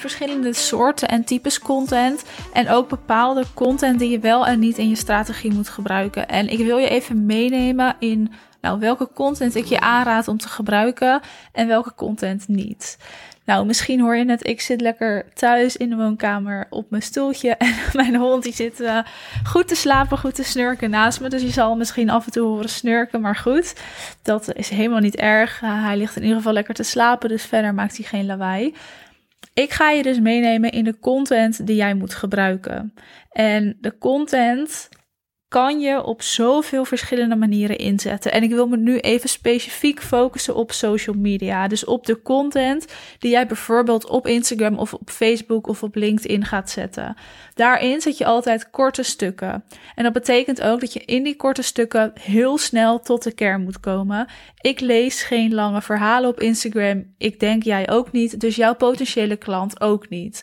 [0.00, 2.24] verschillende soorten en types content.
[2.52, 6.28] En ook bepaalde content die je wel en niet in je strategie moet gebruiken.
[6.28, 10.48] En ik wil je even meenemen in nou, welke content ik je aanraad om te
[10.48, 11.20] gebruiken
[11.52, 12.98] en welke content niet.
[13.44, 17.56] Nou, misschien hoor je net, ik zit lekker thuis in de woonkamer op mijn stoeltje.
[17.58, 18.98] En mijn hond die zit uh,
[19.44, 21.28] goed te slapen, goed te snurken naast me.
[21.28, 23.74] Dus je zal misschien af en toe horen snurken, maar goed.
[24.22, 25.60] Dat is helemaal niet erg.
[25.60, 28.74] Hij ligt in ieder geval lekker te slapen, dus verder maakt hij geen lawaai.
[29.60, 32.94] Ik ga je dus meenemen in de content die jij moet gebruiken.
[33.30, 34.88] En de content
[35.50, 38.32] kan je op zoveel verschillende manieren inzetten.
[38.32, 41.68] En ik wil me nu even specifiek focussen op social media.
[41.68, 42.86] Dus op de content
[43.18, 47.16] die jij bijvoorbeeld op Instagram of op Facebook of op LinkedIn gaat zetten.
[47.54, 49.64] Daarin zet je altijd korte stukken.
[49.94, 53.62] En dat betekent ook dat je in die korte stukken heel snel tot de kern
[53.62, 54.26] moet komen.
[54.60, 57.14] Ik lees geen lange verhalen op Instagram.
[57.18, 58.40] Ik denk jij ook niet.
[58.40, 60.42] Dus jouw potentiële klant ook niet.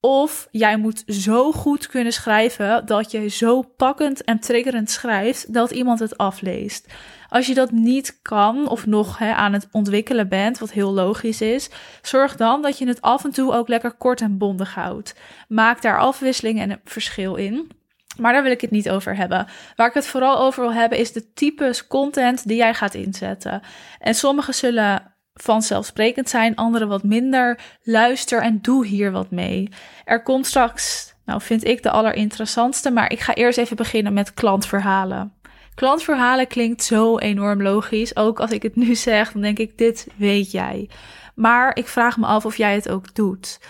[0.00, 5.70] Of jij moet zo goed kunnen schrijven dat je zo pakkend en triggerend schrijft dat
[5.70, 6.86] iemand het afleest.
[7.28, 11.40] Als je dat niet kan of nog hè, aan het ontwikkelen bent, wat heel logisch
[11.40, 11.70] is,
[12.02, 15.14] zorg dan dat je het af en toe ook lekker kort en bondig houdt.
[15.48, 17.70] Maak daar afwisseling en verschil in.
[18.18, 19.46] Maar daar wil ik het niet over hebben.
[19.76, 23.62] Waar ik het vooral over wil hebben is de types content die jij gaat inzetten.
[23.98, 27.60] En sommige zullen vanzelfsprekend zijn, andere wat minder.
[27.82, 29.68] Luister en doe hier wat mee.
[30.04, 34.34] Er komt straks, nou vind ik de allerinteressantste, maar ik ga eerst even beginnen met
[34.34, 35.32] klantverhalen.
[35.74, 38.16] Klantverhalen klinkt zo enorm logisch.
[38.16, 40.90] Ook als ik het nu zeg, dan denk ik, dit weet jij.
[41.34, 43.60] Maar ik vraag me af of jij het ook doet.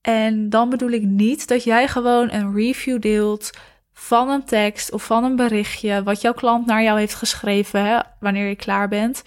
[0.00, 3.50] En dan bedoel ik niet dat jij gewoon een review deelt
[3.92, 7.98] van een tekst of van een berichtje wat jouw klant naar jou heeft geschreven hè,
[8.20, 9.22] wanneer je klaar bent.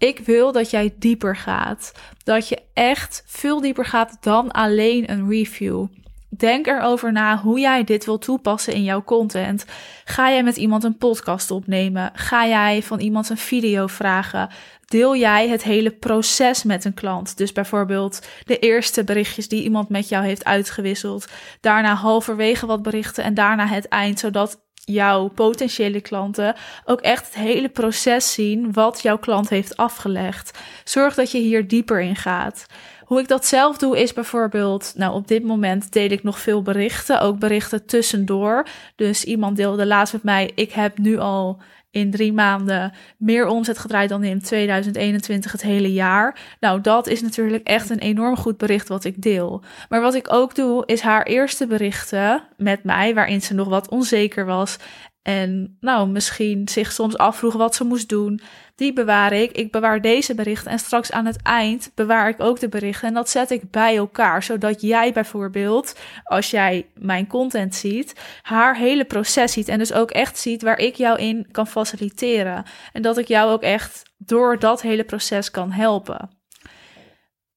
[0.00, 1.92] Ik wil dat jij dieper gaat.
[2.24, 5.86] Dat je echt veel dieper gaat dan alleen een review.
[6.28, 9.64] Denk erover na hoe jij dit wil toepassen in jouw content.
[10.04, 12.10] Ga jij met iemand een podcast opnemen?
[12.14, 14.48] Ga jij van iemand een video vragen?
[14.84, 17.36] Deel jij het hele proces met een klant?
[17.36, 21.26] Dus bijvoorbeeld de eerste berichtjes die iemand met jou heeft uitgewisseld.
[21.60, 24.60] Daarna halverwege wat berichten en daarna het eind, zodat
[24.92, 30.58] jouw potentiële klanten ook echt het hele proces zien wat jouw klant heeft afgelegd.
[30.84, 32.66] Zorg dat je hier dieper in gaat.
[33.04, 36.62] Hoe ik dat zelf doe is bijvoorbeeld, nou op dit moment deel ik nog veel
[36.62, 38.66] berichten, ook berichten tussendoor.
[38.96, 41.58] Dus iemand deelde laatst met mij, ik heb nu al
[41.90, 46.38] in drie maanden meer omzet gedraaid dan in 2021 het hele jaar.
[46.60, 49.62] Nou, dat is natuurlijk echt een enorm goed bericht wat ik deel.
[49.88, 53.88] Maar wat ik ook doe, is haar eerste berichten met mij, waarin ze nog wat
[53.88, 54.76] onzeker was.
[55.22, 58.40] En nou, misschien zich soms afvroeg wat ze moest doen.
[58.80, 59.52] Die bewaar ik.
[59.52, 60.70] Ik bewaar deze berichten.
[60.70, 63.08] En straks aan het eind bewaar ik ook de berichten.
[63.08, 64.42] En dat zet ik bij elkaar.
[64.42, 69.68] Zodat jij bijvoorbeeld, als jij mijn content ziet, haar hele proces ziet.
[69.68, 72.64] En dus ook echt ziet waar ik jou in kan faciliteren.
[72.92, 76.30] En dat ik jou ook echt door dat hele proces kan helpen.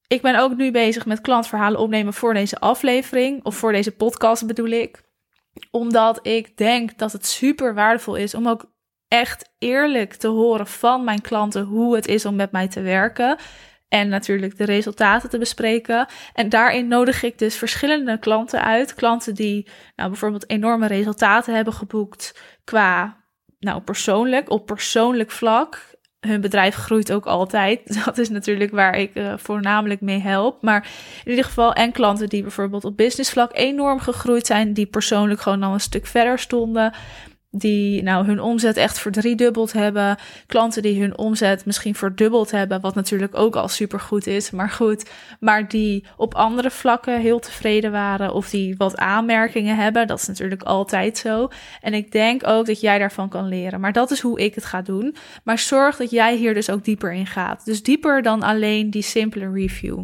[0.07, 3.43] Ik ben ook nu bezig met klantverhalen opnemen voor deze aflevering.
[3.43, 5.01] Of voor deze podcast bedoel ik
[5.71, 8.72] omdat ik denk dat het super waardevol is om ook
[9.13, 13.37] echt eerlijk te horen van mijn klanten hoe het is om met mij te werken.
[13.87, 16.07] En natuurlijk de resultaten te bespreken.
[16.33, 18.93] En daarin nodig ik dus verschillende klanten uit.
[18.93, 23.17] Klanten die nou, bijvoorbeeld enorme resultaten hebben geboekt qua
[23.59, 27.81] nou, persoonlijk, op persoonlijk vlak hun bedrijf groeit ook altijd.
[28.05, 30.61] Dat is natuurlijk waar ik uh, voornamelijk mee help.
[30.61, 30.87] Maar
[31.23, 35.63] in ieder geval, en klanten die bijvoorbeeld op businessvlak enorm gegroeid zijn, die persoonlijk gewoon
[35.63, 36.93] al een stuk verder stonden
[37.55, 40.17] die nou hun omzet echt verdriedubbeld hebben.
[40.47, 45.09] Klanten die hun omzet misschien verdubbeld hebben, wat natuurlijk ook al supergoed is, maar goed.
[45.39, 50.27] Maar die op andere vlakken heel tevreden waren of die wat aanmerkingen hebben, dat is
[50.27, 51.47] natuurlijk altijd zo.
[51.81, 53.79] En ik denk ook dat jij daarvan kan leren.
[53.79, 55.15] Maar dat is hoe ik het ga doen.
[55.43, 57.65] Maar zorg dat jij hier dus ook dieper in gaat.
[57.65, 59.99] Dus dieper dan alleen die simpele review.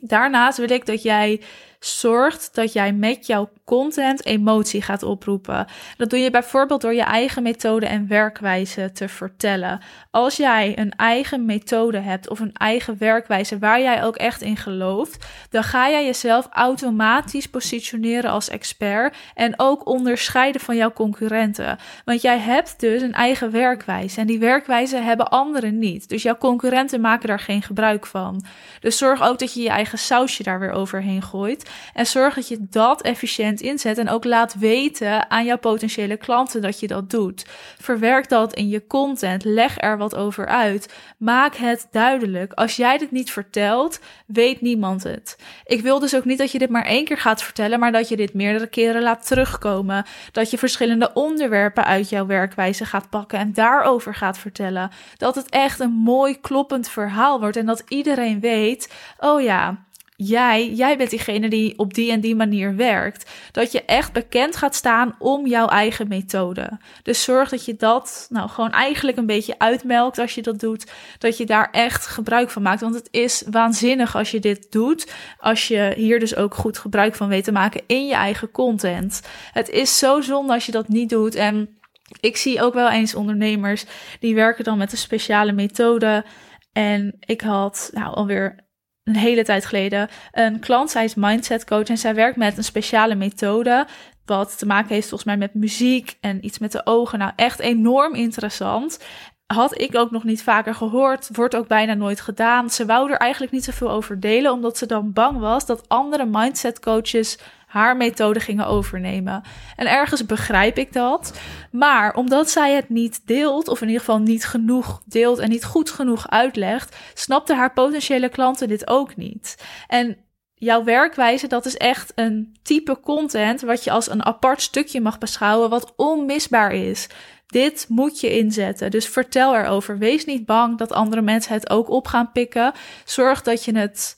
[0.00, 1.40] Daarnaast wil ik dat jij
[1.80, 5.66] zorgt dat jij met jouw content emotie gaat oproepen.
[5.96, 9.80] Dat doe je bijvoorbeeld door je eigen methode en werkwijze te vertellen.
[10.10, 14.56] Als jij een eigen methode hebt of een eigen werkwijze waar jij ook echt in
[14.56, 21.78] gelooft, dan ga jij jezelf automatisch positioneren als expert en ook onderscheiden van jouw concurrenten.
[22.04, 26.08] Want jij hebt dus een eigen werkwijze en die werkwijze hebben anderen niet.
[26.08, 28.44] Dus jouw concurrenten maken daar geen gebruik van.
[28.80, 32.48] Dus zorg ook dat je je eigen sausje daar weer overheen gooit En zorg dat
[32.48, 37.10] je dat efficiënt inzet en ook laat weten aan jouw potentiële klanten dat je dat
[37.10, 37.46] doet.
[37.78, 40.94] Verwerk dat in je content, leg er wat over uit.
[41.18, 42.52] Maak het duidelijk.
[42.52, 45.36] Als jij dit niet vertelt, weet niemand het.
[45.64, 48.08] Ik wil dus ook niet dat je dit maar één keer gaat vertellen, maar dat
[48.08, 50.04] je dit meerdere keren laat terugkomen.
[50.32, 54.90] Dat je verschillende onderwerpen uit jouw werkwijze gaat pakken en daarover gaat vertellen.
[55.16, 59.86] Dat het echt een mooi kloppend verhaal wordt en dat iedereen weet: oh ja,
[60.20, 63.30] jij, jij bent diegene die op die en die manier werkt.
[63.52, 66.78] Dat je echt bekend gaat staan om jouw eigen methode.
[67.02, 70.90] Dus zorg dat je dat nou gewoon eigenlijk een beetje uitmelkt als je dat doet.
[71.18, 72.80] Dat je daar echt gebruik van maakt.
[72.80, 75.12] Want het is waanzinnig als je dit doet.
[75.38, 79.22] Als je hier dus ook goed gebruik van weet te maken in je eigen content.
[79.52, 81.34] Het is zo zonde als je dat niet doet.
[81.34, 81.78] En
[82.20, 83.84] ik zie ook wel eens ondernemers
[84.20, 86.24] die werken dan met een speciale methode.
[86.72, 88.67] En ik had nou alweer
[89.08, 90.90] een hele tijd geleden een klant.
[90.90, 93.86] Zij is mindset coach en zij werkt met een speciale methode.
[94.24, 97.18] Wat te maken heeft volgens mij met muziek en iets met de ogen.
[97.18, 99.04] Nou, echt enorm interessant.
[99.46, 101.28] Had ik ook nog niet vaker gehoord.
[101.32, 102.70] Wordt ook bijna nooit gedaan.
[102.70, 106.26] Ze wou er eigenlijk niet zoveel over delen, omdat ze dan bang was dat andere
[106.26, 109.42] mindset coaches haar methode gingen overnemen.
[109.76, 111.40] En ergens begrijp ik dat.
[111.70, 115.64] Maar omdat zij het niet deelt, of in ieder geval niet genoeg deelt en niet
[115.64, 119.64] goed genoeg uitlegt, snapten haar potentiële klanten dit ook niet.
[119.86, 120.16] En
[120.54, 125.18] jouw werkwijze, dat is echt een type content wat je als een apart stukje mag
[125.18, 127.06] beschouwen, wat onmisbaar is.
[127.46, 128.90] Dit moet je inzetten.
[128.90, 129.98] Dus vertel erover.
[129.98, 132.72] Wees niet bang dat andere mensen het ook op gaan pikken.
[133.04, 134.17] Zorg dat je het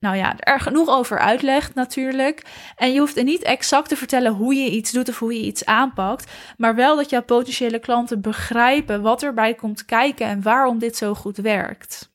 [0.00, 2.42] nou ja, er genoeg over uitlegt natuurlijk.
[2.76, 5.46] En je hoeft er niet exact te vertellen hoe je iets doet of hoe je
[5.46, 6.32] iets aanpakt.
[6.56, 11.14] Maar wel dat jouw potentiële klanten begrijpen wat erbij komt kijken en waarom dit zo
[11.14, 12.10] goed werkt.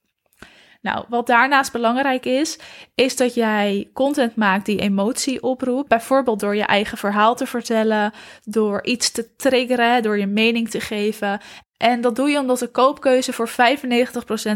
[0.83, 2.59] Nou, wat daarnaast belangrijk is,
[2.95, 5.87] is dat jij content maakt die emotie oproept.
[5.87, 8.13] Bijvoorbeeld door je eigen verhaal te vertellen,
[8.43, 11.39] door iets te triggeren, door je mening te geven.
[11.83, 13.53] En dat doe je omdat de koopkeuze voor 95%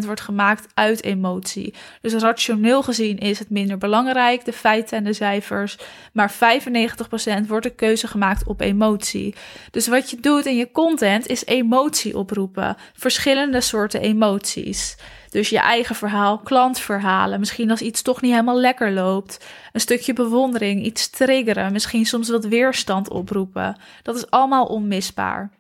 [0.06, 1.74] wordt gemaakt uit emotie.
[2.02, 5.78] Dus rationeel gezien is het minder belangrijk, de feiten en de cijfers.
[6.14, 9.36] Maar 95% wordt de keuze gemaakt op emotie.
[9.72, 12.78] Dus wat je doet in je content is emotie oproepen.
[12.94, 14.98] Verschillende soorten emoties.
[15.30, 17.40] Dus je eigen verhaal, klantverhalen.
[17.40, 19.46] Misschien als iets toch niet helemaal lekker loopt.
[19.72, 21.72] Een stukje bewondering, iets triggeren.
[21.72, 23.78] Misschien soms wat weerstand oproepen.
[24.04, 25.57] Dat is allemaal onmisbaar.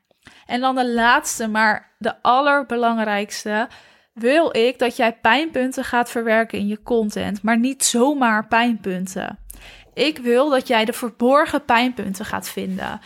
[0.47, 3.67] En dan de laatste, maar de allerbelangrijkste.
[4.13, 9.39] Wil ik dat jij pijnpunten gaat verwerken in je content, maar niet zomaar pijnpunten.
[9.93, 12.99] Ik wil dat jij de verborgen pijnpunten gaat vinden.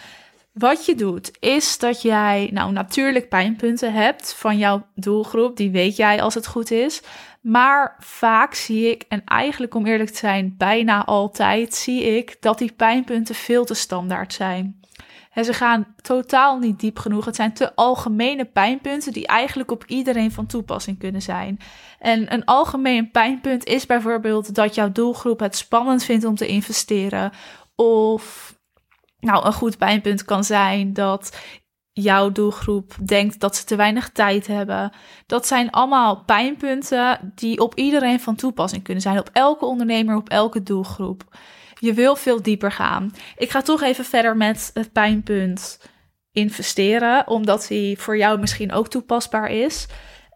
[0.54, 5.58] Wat je doet, is dat jij nou natuurlijk pijnpunten hebt van jouw doelgroep.
[5.58, 7.02] Die weet jij als het goed is.
[7.42, 12.58] Maar vaak zie ik, en eigenlijk om eerlijk te zijn, bijna altijd zie ik dat
[12.58, 14.81] die pijnpunten veel te standaard zijn.
[15.32, 17.26] En ze gaan totaal niet diep genoeg.
[17.26, 21.60] Het zijn te algemene pijnpunten die eigenlijk op iedereen van toepassing kunnen zijn.
[22.00, 27.32] En een algemeen pijnpunt is bijvoorbeeld dat jouw doelgroep het spannend vindt om te investeren.
[27.76, 28.56] Of
[29.20, 31.38] nou, een goed pijnpunt kan zijn dat
[31.94, 34.92] jouw doelgroep denkt dat ze te weinig tijd hebben.
[35.26, 39.20] Dat zijn allemaal pijnpunten die op iedereen van toepassing kunnen zijn.
[39.20, 41.24] Op elke ondernemer, op elke doelgroep.
[41.82, 43.14] Je wil veel dieper gaan.
[43.38, 45.80] Ik ga toch even verder met het pijnpunt
[46.32, 49.88] investeren, omdat die voor jou misschien ook toepasbaar is.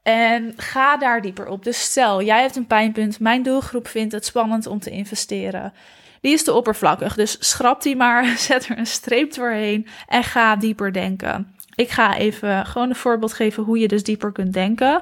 [0.04, 1.64] En ga daar dieper op.
[1.64, 3.20] Dus stel, jij hebt een pijnpunt.
[3.20, 5.74] Mijn doelgroep vindt het spannend om te investeren.
[6.22, 7.16] Die is te oppervlakkig.
[7.16, 11.56] Dus schrap die maar, zet er een streep doorheen en ga dieper denken.
[11.76, 15.02] Ik ga even gewoon een voorbeeld geven hoe je dus dieper kunt denken.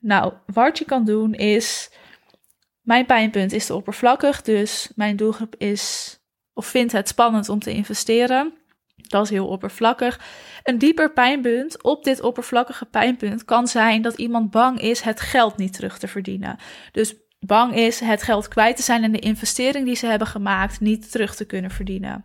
[0.00, 1.90] Nou, wat je kan doen is
[2.82, 6.16] mijn pijnpunt is te oppervlakkig, dus mijn doelgroep is
[6.54, 8.52] of vindt het spannend om te investeren.
[8.96, 10.20] Dat is heel oppervlakkig.
[10.62, 15.56] Een dieper pijnpunt op dit oppervlakkige pijnpunt kan zijn dat iemand bang is het geld
[15.56, 16.56] niet terug te verdienen.
[16.92, 20.80] Dus bang is het geld kwijt te zijn en de investering die ze hebben gemaakt
[20.80, 22.24] niet terug te kunnen verdienen.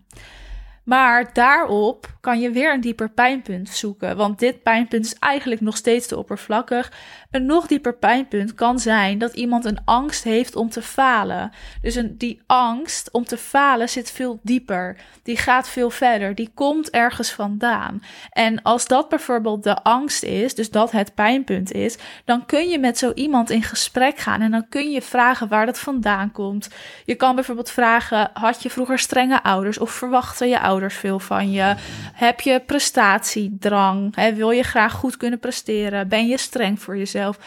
[0.88, 4.18] Maar daarop kan je weer een dieper pijnpunt zoeken.
[4.18, 6.92] Want dit pijnpunt is eigenlijk nog steeds te oppervlakkig.
[7.32, 11.52] Een nog dieper pijnpunt kan zijn dat iemand een angst heeft om te falen.
[11.82, 14.98] Dus een, die angst om te falen zit veel dieper.
[15.24, 16.36] Die gaat veel verder.
[16.36, 18.04] Die komt ergens vandaan.
[18.30, 22.80] En als dat bijvoorbeeld de angst is, dus dat het pijnpunt is, dan kun je
[22.80, 24.42] met zo iemand in gesprek gaan.
[24.42, 26.70] En dan kun je vragen waar dat vandaan komt.
[27.06, 31.52] Je kan bijvoorbeeld vragen: had je vroeger strenge ouders of verwachten je ouders veel van
[31.52, 31.76] je?
[32.14, 34.16] Heb je prestatiedrang?
[34.36, 36.08] Wil je graag goed kunnen presteren?
[36.08, 37.38] Ben je streng voor jezelf?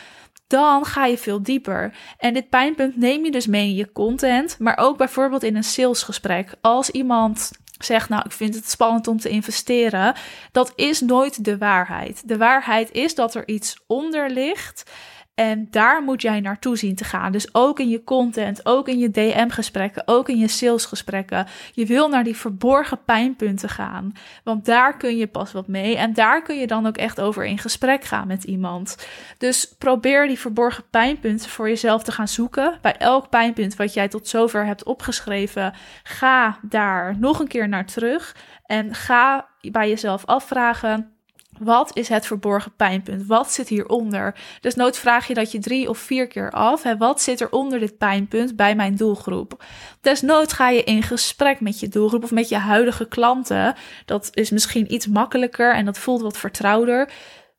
[0.50, 1.94] dan ga je veel dieper.
[2.18, 5.64] En dit pijnpunt neem je dus mee in je content, maar ook bijvoorbeeld in een
[5.64, 6.54] salesgesprek.
[6.60, 10.14] Als iemand zegt, nou, ik vind het spannend om te investeren,
[10.52, 12.28] dat is nooit de waarheid.
[12.28, 14.90] De waarheid is dat er iets onder ligt
[15.34, 17.32] en daar moet jij naartoe zien te gaan.
[17.32, 21.46] Dus ook in je content, ook in je DM-gesprekken, ook in je salesgesprekken.
[21.72, 24.12] Je wil naar die verborgen pijnpunten gaan.
[24.44, 25.96] Want daar kun je pas wat mee.
[25.96, 29.06] En daar kun je dan ook echt over in gesprek gaan met iemand.
[29.38, 32.78] Dus probeer die verborgen pijnpunten voor jezelf te gaan zoeken.
[32.82, 37.86] Bij elk pijnpunt wat jij tot zover hebt opgeschreven, ga daar nog een keer naar
[37.86, 38.36] terug.
[38.66, 41.19] En ga bij jezelf afvragen
[41.58, 43.26] wat is het verborgen pijnpunt?
[43.26, 44.34] Wat zit hieronder?
[44.60, 46.82] Dus vraag je dat je drie of vier keer af.
[46.98, 49.64] Wat zit er onder dit pijnpunt bij mijn doelgroep?
[50.00, 53.74] Desnoods ga je in gesprek met je doelgroep of met je huidige klanten.
[54.04, 57.10] Dat is misschien iets makkelijker en dat voelt wat vertrouwder.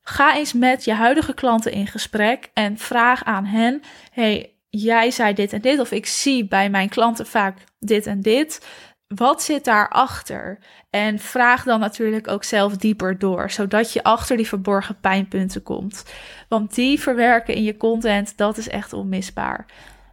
[0.02, 5.34] Ga eens met je huidige klanten in gesprek en vraag aan hen: hey, jij zei
[5.34, 8.66] dit en dit, of ik zie bij mijn klanten vaak dit en dit
[9.14, 10.58] wat zit daarachter?
[10.90, 16.04] En vraag dan natuurlijk ook zelf dieper door, zodat je achter die verborgen pijnpunten komt.
[16.48, 19.66] Want die verwerken in je content, dat is echt onmisbaar.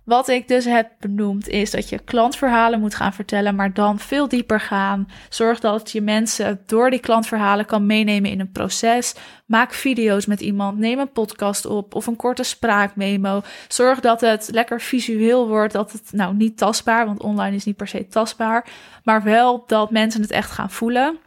[0.10, 4.28] Wat ik dus heb benoemd is dat je klantverhalen moet gaan vertellen, maar dan veel
[4.28, 5.08] dieper gaan.
[5.30, 9.16] Zorg dat je mensen door die klantverhalen kan meenemen in een proces.
[9.46, 13.42] Maak video's met iemand, neem een podcast op of een korte spraakmemo.
[13.68, 17.78] Zorg dat het lekker visueel wordt, dat het nou niet tastbaar, want online is niet
[17.78, 18.68] per se tastbaar,
[19.04, 21.18] maar wel dat mensen het echt gaan voelen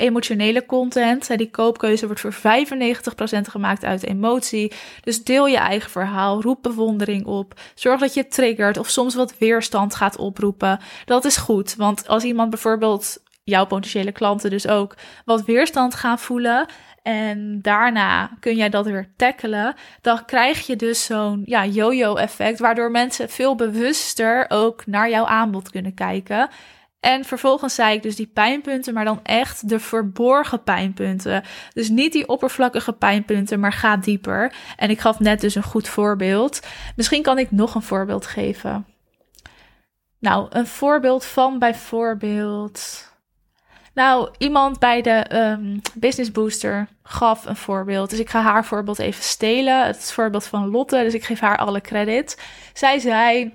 [0.00, 1.38] emotionele content.
[1.38, 2.36] Die koopkeuze wordt voor 95%
[3.42, 4.72] gemaakt uit emotie.
[5.00, 7.60] Dus deel je eigen verhaal, roep bewondering op.
[7.74, 10.80] Zorg dat je triggert of soms wat weerstand gaat oproepen.
[11.04, 16.18] Dat is goed, want als iemand bijvoorbeeld, jouw potentiële klanten dus ook, wat weerstand gaan
[16.18, 16.66] voelen...
[17.02, 19.74] En daarna kun jij dat weer tackelen.
[20.00, 25.24] Dan krijg je dus zo'n ja, yo-yo effect, waardoor mensen veel bewuster ook naar jouw
[25.24, 26.48] aanbod kunnen kijken.
[27.00, 31.42] En vervolgens zei ik dus die pijnpunten, maar dan echt de verborgen pijnpunten.
[31.72, 34.54] Dus niet die oppervlakkige pijnpunten, maar ga dieper.
[34.76, 36.60] En ik gaf net dus een goed voorbeeld.
[36.96, 38.86] Misschien kan ik nog een voorbeeld geven.
[40.18, 43.08] Nou, een voorbeeld van bijvoorbeeld.
[43.94, 48.10] Nou, iemand bij de um, Business Booster gaf een voorbeeld.
[48.10, 49.86] Dus ik ga haar voorbeeld even stelen.
[49.86, 52.42] Het is voorbeeld van Lotte, dus ik geef haar alle credit.
[52.72, 53.54] Zij zei: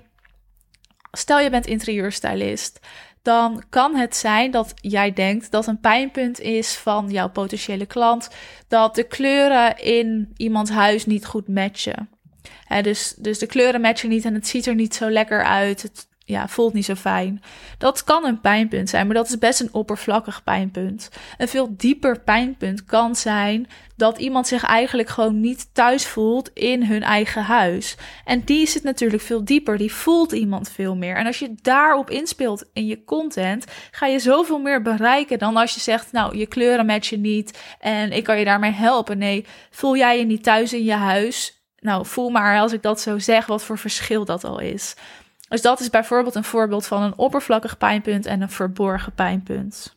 [1.12, 2.80] Stel je bent interieurstylist
[3.26, 8.28] dan kan het zijn dat jij denkt dat een pijnpunt is van jouw potentiële klant
[8.68, 12.08] dat de kleuren in iemands huis niet goed matchen.
[12.82, 15.82] dus, dus de kleuren matchen niet en het ziet er niet zo lekker uit.
[15.82, 17.42] Het, ja, voelt niet zo fijn.
[17.78, 21.10] Dat kan een pijnpunt zijn, maar dat is best een oppervlakkig pijnpunt.
[21.38, 23.66] Een veel dieper pijnpunt kan zijn
[23.96, 27.96] dat iemand zich eigenlijk gewoon niet thuis voelt in hun eigen huis.
[28.24, 31.16] En die zit natuurlijk veel dieper, die voelt iemand veel meer.
[31.16, 35.74] En als je daarop inspeelt in je content, ga je zoveel meer bereiken dan als
[35.74, 39.18] je zegt, nou, je kleuren matchen niet en ik kan je daarmee helpen.
[39.18, 41.60] Nee, voel jij je niet thuis in je huis?
[41.78, 44.94] Nou, voel maar als ik dat zo zeg, wat voor verschil dat al is.
[45.48, 49.96] Dus dat is bijvoorbeeld een voorbeeld van een oppervlakkig pijnpunt en een verborgen pijnpunt.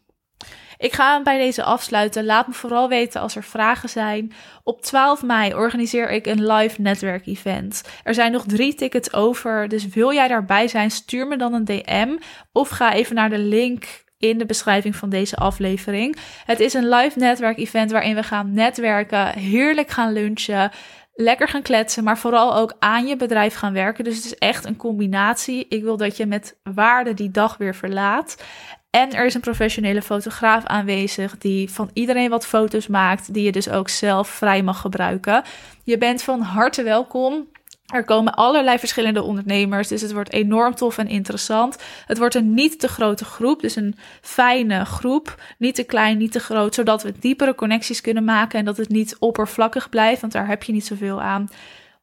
[0.77, 2.25] Ik ga bij deze afsluiten.
[2.25, 4.33] Laat me vooral weten als er vragen zijn.
[4.63, 7.83] Op 12 mei organiseer ik een live netwerkevent.
[8.03, 11.65] Er zijn nog drie tickets over, dus wil jij daarbij zijn, stuur me dan een
[11.65, 12.17] DM
[12.51, 16.17] of ga even naar de link in de beschrijving van deze aflevering.
[16.45, 20.71] Het is een live netwerkevent waarin we gaan netwerken, heerlijk gaan lunchen
[21.21, 24.03] lekker gaan kletsen, maar vooral ook aan je bedrijf gaan werken.
[24.03, 25.65] Dus het is echt een combinatie.
[25.69, 28.43] Ik wil dat je met waarde die dag weer verlaat.
[28.89, 33.51] En er is een professionele fotograaf aanwezig die van iedereen wat foto's maakt, die je
[33.51, 35.43] dus ook zelf vrij mag gebruiken.
[35.83, 37.47] Je bent van harte welkom.
[37.93, 41.77] Er komen allerlei verschillende ondernemers, dus het wordt enorm tof en interessant.
[42.05, 45.41] Het wordt een niet te grote groep, dus een fijne groep.
[45.57, 48.89] Niet te klein, niet te groot, zodat we diepere connecties kunnen maken en dat het
[48.89, 51.49] niet oppervlakkig blijft, want daar heb je niet zoveel aan.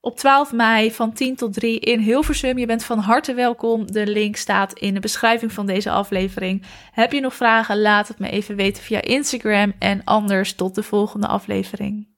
[0.01, 2.59] Op 12 mei van 10 tot 3 in Hilversum.
[2.59, 3.93] Je bent van harte welkom.
[3.93, 6.63] De link staat in de beschrijving van deze aflevering.
[6.93, 7.81] Heb je nog vragen?
[7.81, 9.73] Laat het me even weten via Instagram.
[9.79, 12.16] En anders tot de volgende aflevering.